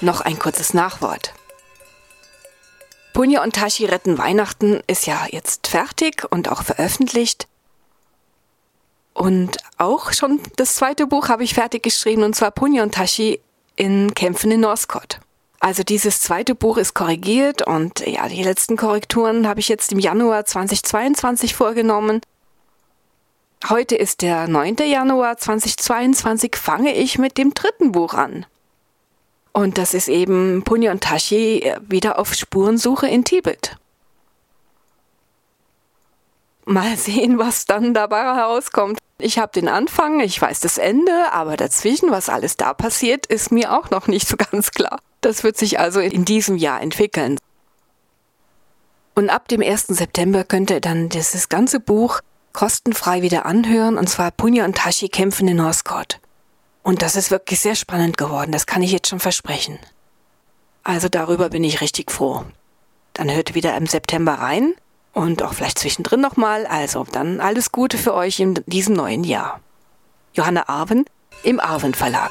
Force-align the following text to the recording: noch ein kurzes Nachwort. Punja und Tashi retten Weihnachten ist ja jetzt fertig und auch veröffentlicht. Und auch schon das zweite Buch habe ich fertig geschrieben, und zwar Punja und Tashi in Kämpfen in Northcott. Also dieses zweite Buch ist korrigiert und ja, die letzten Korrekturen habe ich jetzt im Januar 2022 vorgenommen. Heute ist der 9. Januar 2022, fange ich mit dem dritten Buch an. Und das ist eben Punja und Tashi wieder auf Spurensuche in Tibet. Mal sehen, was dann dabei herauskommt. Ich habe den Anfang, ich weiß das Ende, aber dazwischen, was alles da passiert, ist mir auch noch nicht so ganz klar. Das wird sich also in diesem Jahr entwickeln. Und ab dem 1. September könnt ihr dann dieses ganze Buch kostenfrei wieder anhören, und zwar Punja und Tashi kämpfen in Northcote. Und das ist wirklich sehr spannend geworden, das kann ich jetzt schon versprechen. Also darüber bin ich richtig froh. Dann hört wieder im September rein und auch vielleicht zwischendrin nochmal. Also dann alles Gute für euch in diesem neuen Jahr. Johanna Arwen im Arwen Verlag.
noch 0.00 0.20
ein 0.20 0.38
kurzes 0.38 0.74
Nachwort. 0.74 1.34
Punja 3.12 3.42
und 3.42 3.56
Tashi 3.56 3.84
retten 3.84 4.18
Weihnachten 4.18 4.80
ist 4.86 5.06
ja 5.06 5.26
jetzt 5.30 5.66
fertig 5.66 6.24
und 6.30 6.50
auch 6.50 6.62
veröffentlicht. 6.62 7.48
Und 9.12 9.58
auch 9.78 10.12
schon 10.12 10.40
das 10.56 10.76
zweite 10.76 11.08
Buch 11.08 11.28
habe 11.28 11.42
ich 11.42 11.54
fertig 11.54 11.82
geschrieben, 11.82 12.22
und 12.22 12.36
zwar 12.36 12.52
Punja 12.52 12.84
und 12.84 12.94
Tashi 12.94 13.40
in 13.74 14.14
Kämpfen 14.14 14.52
in 14.52 14.60
Northcott. 14.60 15.18
Also 15.60 15.82
dieses 15.82 16.20
zweite 16.20 16.54
Buch 16.54 16.76
ist 16.76 16.94
korrigiert 16.94 17.66
und 17.66 18.06
ja, 18.06 18.28
die 18.28 18.44
letzten 18.44 18.76
Korrekturen 18.76 19.48
habe 19.48 19.58
ich 19.58 19.68
jetzt 19.68 19.90
im 19.90 19.98
Januar 19.98 20.44
2022 20.44 21.54
vorgenommen. 21.54 22.20
Heute 23.68 23.96
ist 23.96 24.22
der 24.22 24.46
9. 24.46 24.76
Januar 24.86 25.36
2022, 25.36 26.54
fange 26.54 26.94
ich 26.94 27.18
mit 27.18 27.38
dem 27.38 27.54
dritten 27.54 27.90
Buch 27.90 28.14
an. 28.14 28.46
Und 29.58 29.76
das 29.76 29.92
ist 29.92 30.06
eben 30.06 30.62
Punja 30.62 30.92
und 30.92 31.02
Tashi 31.02 31.74
wieder 31.80 32.20
auf 32.20 32.32
Spurensuche 32.32 33.08
in 33.08 33.24
Tibet. 33.24 33.74
Mal 36.64 36.96
sehen, 36.96 37.40
was 37.40 37.66
dann 37.66 37.92
dabei 37.92 38.22
herauskommt. 38.22 39.00
Ich 39.18 39.40
habe 39.40 39.50
den 39.50 39.66
Anfang, 39.66 40.20
ich 40.20 40.40
weiß 40.40 40.60
das 40.60 40.78
Ende, 40.78 41.32
aber 41.32 41.56
dazwischen, 41.56 42.12
was 42.12 42.28
alles 42.28 42.56
da 42.56 42.72
passiert, 42.72 43.26
ist 43.26 43.50
mir 43.50 43.76
auch 43.76 43.90
noch 43.90 44.06
nicht 44.06 44.28
so 44.28 44.36
ganz 44.52 44.70
klar. 44.70 45.00
Das 45.22 45.42
wird 45.42 45.56
sich 45.56 45.80
also 45.80 45.98
in 45.98 46.24
diesem 46.24 46.56
Jahr 46.56 46.80
entwickeln. 46.80 47.36
Und 49.16 49.28
ab 49.28 49.48
dem 49.48 49.60
1. 49.60 49.88
September 49.88 50.44
könnt 50.44 50.70
ihr 50.70 50.80
dann 50.80 51.08
dieses 51.08 51.48
ganze 51.48 51.80
Buch 51.80 52.20
kostenfrei 52.52 53.22
wieder 53.22 53.44
anhören, 53.44 53.98
und 53.98 54.08
zwar 54.08 54.30
Punja 54.30 54.64
und 54.64 54.76
Tashi 54.76 55.08
kämpfen 55.08 55.48
in 55.48 55.56
Northcote. 55.56 56.18
Und 56.88 57.02
das 57.02 57.16
ist 57.16 57.30
wirklich 57.30 57.60
sehr 57.60 57.74
spannend 57.74 58.16
geworden, 58.16 58.50
das 58.50 58.64
kann 58.64 58.80
ich 58.80 58.90
jetzt 58.90 59.08
schon 59.10 59.20
versprechen. 59.20 59.78
Also 60.84 61.10
darüber 61.10 61.50
bin 61.50 61.62
ich 61.62 61.82
richtig 61.82 62.10
froh. 62.10 62.46
Dann 63.12 63.30
hört 63.30 63.54
wieder 63.54 63.76
im 63.76 63.86
September 63.86 64.32
rein 64.32 64.72
und 65.12 65.42
auch 65.42 65.52
vielleicht 65.52 65.78
zwischendrin 65.78 66.22
nochmal. 66.22 66.66
Also 66.66 67.04
dann 67.04 67.40
alles 67.40 67.72
Gute 67.72 67.98
für 67.98 68.14
euch 68.14 68.40
in 68.40 68.64
diesem 68.64 68.94
neuen 68.94 69.22
Jahr. 69.22 69.60
Johanna 70.32 70.66
Arwen 70.70 71.04
im 71.42 71.60
Arwen 71.60 71.92
Verlag. 71.92 72.30